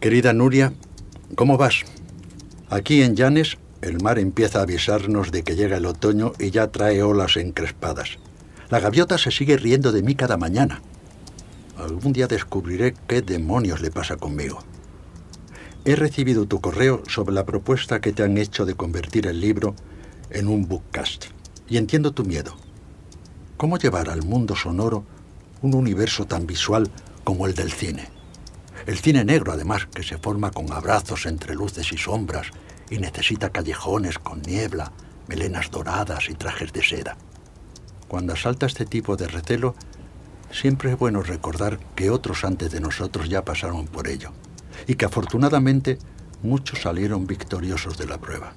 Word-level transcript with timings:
Querida 0.00 0.32
Nuria, 0.32 0.72
¿cómo 1.34 1.56
vas? 1.56 1.82
Aquí 2.70 3.02
en 3.02 3.16
Llanes 3.16 3.58
el 3.82 4.00
mar 4.00 4.20
empieza 4.20 4.60
a 4.60 4.62
avisarnos 4.62 5.32
de 5.32 5.42
que 5.42 5.56
llega 5.56 5.78
el 5.78 5.86
otoño 5.86 6.34
y 6.38 6.52
ya 6.52 6.68
trae 6.68 7.02
olas 7.02 7.36
encrespadas. 7.36 8.18
La 8.70 8.78
gaviota 8.78 9.18
se 9.18 9.32
sigue 9.32 9.56
riendo 9.56 9.90
de 9.90 10.04
mí 10.04 10.14
cada 10.14 10.36
mañana. 10.36 10.82
Algún 11.76 12.12
día 12.12 12.28
descubriré 12.28 12.94
qué 13.08 13.22
demonios 13.22 13.80
le 13.80 13.90
pasa 13.90 14.16
conmigo. 14.16 14.60
He 15.84 15.96
recibido 15.96 16.46
tu 16.46 16.60
correo 16.60 17.02
sobre 17.08 17.34
la 17.34 17.44
propuesta 17.44 18.00
que 18.00 18.12
te 18.12 18.22
han 18.22 18.38
hecho 18.38 18.66
de 18.66 18.74
convertir 18.74 19.26
el 19.26 19.40
libro 19.40 19.74
en 20.30 20.46
un 20.46 20.68
bookcast. 20.68 21.24
Y 21.68 21.76
entiendo 21.76 22.12
tu 22.12 22.24
miedo. 22.24 22.54
¿Cómo 23.56 23.78
llevar 23.78 24.10
al 24.10 24.22
mundo 24.22 24.54
sonoro 24.54 25.02
un 25.60 25.74
universo 25.74 26.24
tan 26.24 26.46
visual 26.46 26.88
como 27.24 27.46
el 27.46 27.56
del 27.56 27.72
cine? 27.72 28.17
El 28.88 28.96
cine 28.96 29.22
negro, 29.22 29.52
además, 29.52 29.84
que 29.84 30.02
se 30.02 30.16
forma 30.16 30.50
con 30.50 30.72
abrazos 30.72 31.26
entre 31.26 31.54
luces 31.54 31.92
y 31.92 31.98
sombras 31.98 32.46
y 32.88 32.96
necesita 32.96 33.50
callejones 33.50 34.18
con 34.18 34.40
niebla, 34.40 34.92
melenas 35.26 35.70
doradas 35.70 36.30
y 36.30 36.34
trajes 36.34 36.72
de 36.72 36.82
seda. 36.82 37.18
Cuando 38.08 38.32
asalta 38.32 38.64
este 38.64 38.86
tipo 38.86 39.18
de 39.18 39.28
recelo, 39.28 39.74
siempre 40.50 40.92
es 40.92 40.98
bueno 40.98 41.22
recordar 41.22 41.78
que 41.96 42.08
otros 42.08 42.44
antes 42.44 42.70
de 42.70 42.80
nosotros 42.80 43.28
ya 43.28 43.44
pasaron 43.44 43.88
por 43.88 44.08
ello 44.08 44.32
y 44.86 44.94
que 44.94 45.04
afortunadamente 45.04 45.98
muchos 46.42 46.80
salieron 46.80 47.26
victoriosos 47.26 47.98
de 47.98 48.06
la 48.06 48.16
prueba. 48.16 48.54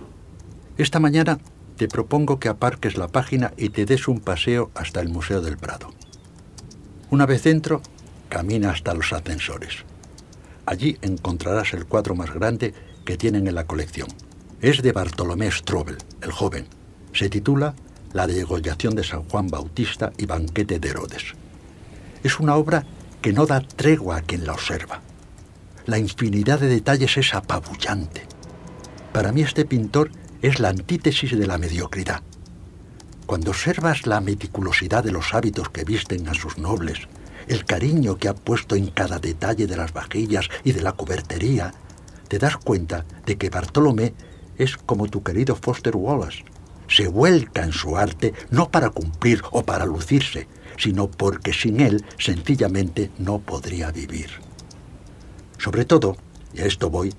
Esta 0.77 1.01
mañana 1.01 1.39
te 1.75 1.89
propongo 1.89 2.39
que 2.39 2.47
aparques 2.47 2.95
la 2.95 3.09
página 3.09 3.51
y 3.57 3.67
te 3.67 3.85
des 3.85 4.07
un 4.07 4.21
paseo 4.21 4.71
hasta 4.75 5.01
el 5.01 5.09
Museo 5.09 5.41
del 5.41 5.57
Prado. 5.57 5.89
Una 7.09 7.25
vez 7.25 7.43
dentro, 7.43 7.81
camina 8.29 8.69
hasta 8.69 8.93
los 8.93 9.11
ascensores. 9.11 9.90
Allí 10.71 10.97
encontrarás 11.01 11.73
el 11.73 11.85
cuadro 11.85 12.15
más 12.15 12.33
grande 12.33 12.73
que 13.03 13.17
tienen 13.17 13.45
en 13.45 13.55
la 13.55 13.67
colección. 13.67 14.07
Es 14.61 14.81
de 14.81 14.93
Bartolomé 14.93 15.51
Strobel, 15.51 15.97
el 16.21 16.31
joven. 16.31 16.65
Se 17.11 17.29
titula 17.29 17.75
La 18.13 18.25
degollación 18.25 18.95
de 18.95 19.03
San 19.03 19.23
Juan 19.23 19.49
Bautista 19.49 20.13
y 20.17 20.27
Banquete 20.27 20.79
de 20.79 20.87
Herodes. 20.87 21.33
Es 22.23 22.39
una 22.39 22.55
obra 22.55 22.85
que 23.21 23.33
no 23.33 23.45
da 23.45 23.59
tregua 23.59 24.15
a 24.15 24.21
quien 24.21 24.45
la 24.45 24.53
observa. 24.53 25.01
La 25.87 25.97
infinidad 25.97 26.61
de 26.61 26.69
detalles 26.69 27.17
es 27.17 27.33
apabullante. 27.33 28.25
Para 29.11 29.33
mí 29.33 29.41
este 29.41 29.65
pintor 29.65 30.09
es 30.41 30.61
la 30.61 30.69
antítesis 30.69 31.37
de 31.37 31.47
la 31.47 31.57
mediocridad. 31.57 32.21
Cuando 33.25 33.51
observas 33.51 34.07
la 34.07 34.21
meticulosidad 34.21 35.03
de 35.03 35.11
los 35.11 35.33
hábitos 35.33 35.69
que 35.69 35.83
visten 35.83 36.29
a 36.29 36.33
sus 36.33 36.57
nobles, 36.57 37.09
el 37.47 37.65
cariño 37.65 38.17
que 38.17 38.27
ha 38.27 38.35
puesto 38.35 38.75
en 38.75 38.87
cada 38.87 39.19
detalle 39.19 39.67
de 39.67 39.77
las 39.77 39.93
vajillas 39.93 40.49
y 40.63 40.71
de 40.71 40.81
la 40.81 40.93
cubertería, 40.93 41.73
te 42.27 42.39
das 42.39 42.57
cuenta 42.57 43.05
de 43.25 43.37
que 43.37 43.49
Bartolomé 43.49 44.13
es 44.57 44.77
como 44.77 45.07
tu 45.07 45.23
querido 45.23 45.55
Foster 45.55 45.95
Wallace. 45.95 46.45
Se 46.87 47.07
vuelca 47.07 47.63
en 47.63 47.71
su 47.71 47.97
arte 47.97 48.33
no 48.49 48.69
para 48.69 48.89
cumplir 48.89 49.41
o 49.51 49.63
para 49.63 49.85
lucirse, 49.85 50.47
sino 50.77 51.09
porque 51.09 51.53
sin 51.53 51.79
él 51.79 52.05
sencillamente 52.17 53.11
no 53.17 53.39
podría 53.39 53.91
vivir. 53.91 54.29
Sobre 55.57 55.85
todo, 55.85 56.17
y 56.53 56.61
a 56.61 56.65
esto 56.65 56.89
voy, 56.89 57.13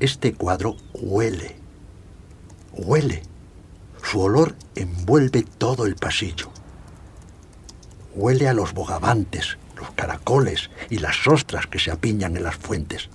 este 0.00 0.34
cuadro 0.34 0.76
huele. 0.94 1.56
Huele. 2.72 3.22
Su 4.02 4.20
olor 4.20 4.54
envuelve 4.74 5.44
todo 5.58 5.86
el 5.86 5.96
pasillo 5.96 6.50
huele 8.18 8.48
a 8.48 8.54
los 8.54 8.74
bogavantes, 8.74 9.58
los 9.76 9.90
caracoles 9.92 10.70
y 10.90 10.98
las 10.98 11.26
ostras 11.26 11.66
que 11.66 11.78
se 11.78 11.90
apiñan 11.92 12.36
en 12.36 12.42
las 12.42 12.56
fuentes, 12.56 13.08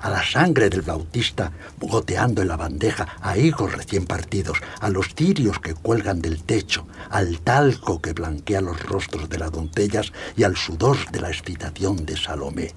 a 0.00 0.10
la 0.10 0.22
sangre 0.22 0.70
del 0.70 0.82
bautista 0.82 1.52
goteando 1.78 2.42
en 2.42 2.48
la 2.48 2.56
bandeja, 2.56 3.16
a 3.20 3.36
higos 3.36 3.72
recién 3.72 4.06
partidos, 4.06 4.58
a 4.80 4.88
los 4.88 5.14
cirios 5.14 5.58
que 5.58 5.74
cuelgan 5.74 6.20
del 6.22 6.42
techo, 6.42 6.86
al 7.10 7.40
talco 7.40 8.00
que 8.00 8.12
blanquea 8.12 8.60
los 8.60 8.82
rostros 8.82 9.28
de 9.28 9.38
las 9.38 9.52
doncellas 9.52 10.12
y 10.36 10.44
al 10.44 10.56
sudor 10.56 10.96
de 11.10 11.20
la 11.20 11.28
excitación 11.28 12.06
de 12.06 12.16
Salomé. 12.16 12.74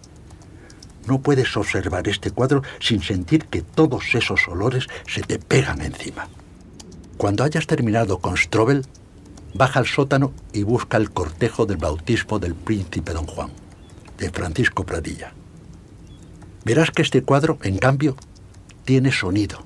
No 1.08 1.22
puedes 1.22 1.56
observar 1.58 2.08
este 2.08 2.32
cuadro 2.32 2.64
sin 2.80 3.02
sentir 3.02 3.46
que 3.46 3.62
todos 3.62 4.14
esos 4.14 4.48
olores 4.48 4.88
se 5.08 5.22
te 5.22 5.40
pegan 5.40 5.82
encima. 5.82 6.28
Cuando 7.18 7.44
hayas 7.44 7.68
terminado 7.68 8.20
con 8.20 8.38
Strobel, 8.38 8.86
baja 9.54 9.80
al 9.80 9.86
sótano 9.86 10.34
y 10.54 10.64
busca 10.64 10.98
el 10.98 11.12
cortejo 11.12 11.66
del 11.66 11.78
bautismo 11.78 12.40
del 12.40 12.56
príncipe 12.56 13.14
don 13.14 13.26
Juan, 13.26 13.52
de 14.18 14.30
Francisco 14.30 14.86
Pradilla. 14.86 15.34
Verás 16.64 16.92
que 16.92 17.02
este 17.02 17.24
cuadro, 17.24 17.58
en 17.64 17.78
cambio, 17.78 18.16
tiene 18.86 19.12
sonido. 19.12 19.60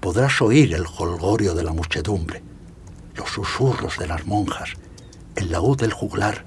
Podrás 0.00 0.40
oír 0.40 0.74
el 0.74 0.86
jolgorio 0.86 1.54
de 1.54 1.64
la 1.64 1.72
muchedumbre, 1.72 2.42
los 3.14 3.30
susurros 3.30 3.98
de 3.98 4.06
las 4.06 4.26
monjas, 4.26 4.70
el 5.36 5.50
laúd 5.50 5.78
del 5.78 5.92
juglar, 5.92 6.44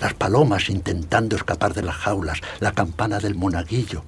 las 0.00 0.14
palomas 0.14 0.68
intentando 0.68 1.36
escapar 1.36 1.74
de 1.74 1.82
las 1.82 1.94
jaulas, 1.94 2.40
la 2.60 2.72
campana 2.72 3.20
del 3.20 3.36
monaguillo. 3.36 4.04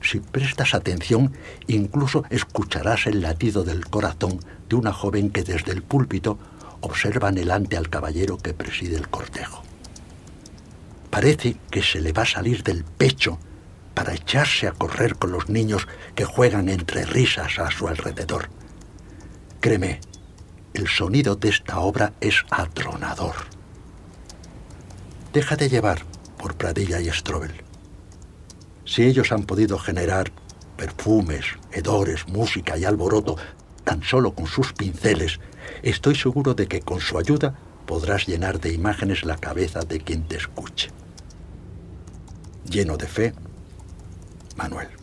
Si 0.00 0.20
prestas 0.20 0.74
atención, 0.74 1.32
incluso 1.66 2.24
escucharás 2.30 3.06
el 3.06 3.22
latido 3.22 3.64
del 3.64 3.86
corazón 3.86 4.38
de 4.68 4.76
una 4.76 4.92
joven 4.92 5.30
que 5.30 5.42
desde 5.42 5.72
el 5.72 5.82
púlpito 5.82 6.38
observa 6.80 7.28
anhelante 7.28 7.76
al 7.76 7.88
caballero 7.88 8.38
que 8.38 8.54
preside 8.54 8.96
el 8.96 9.08
cortejo. 9.08 9.62
Parece 11.10 11.56
que 11.70 11.82
se 11.82 12.00
le 12.00 12.12
va 12.12 12.22
a 12.22 12.26
salir 12.26 12.62
del 12.62 12.84
pecho 12.84 13.38
para 13.94 14.14
echarse 14.14 14.66
a 14.66 14.72
correr 14.72 15.16
con 15.16 15.32
los 15.32 15.48
niños 15.48 15.88
que 16.14 16.26
juegan 16.26 16.68
entre 16.68 17.06
risas 17.06 17.58
a 17.58 17.70
su 17.70 17.88
alrededor. 17.88 18.50
Créeme, 19.60 20.00
el 20.74 20.88
sonido 20.88 21.36
de 21.36 21.48
esta 21.48 21.78
obra 21.78 22.12
es 22.20 22.44
atronador. 22.50 23.34
Déjate 25.32 25.70
llevar 25.70 26.02
por 26.36 26.54
Pradilla 26.54 27.00
y 27.00 27.10
Strobel. 27.10 27.54
Si 28.84 29.04
ellos 29.04 29.32
han 29.32 29.44
podido 29.44 29.78
generar 29.78 30.30
perfumes, 30.76 31.46
hedores, 31.72 32.28
música 32.28 32.76
y 32.76 32.84
alboroto 32.84 33.36
tan 33.86 34.02
solo 34.02 34.34
con 34.34 34.48
sus 34.48 34.72
pinceles, 34.72 35.38
estoy 35.82 36.16
seguro 36.16 36.54
de 36.54 36.66
que 36.66 36.80
con 36.80 37.00
su 37.00 37.18
ayuda 37.18 37.54
podrás 37.86 38.26
llenar 38.26 38.58
de 38.58 38.72
imágenes 38.72 39.24
la 39.24 39.36
cabeza 39.36 39.80
de 39.80 40.00
quien 40.00 40.26
te 40.26 40.36
escuche. 40.36 40.90
Lleno 42.68 42.96
de 42.96 43.06
fe, 43.06 43.32
Manuel. 44.56 44.95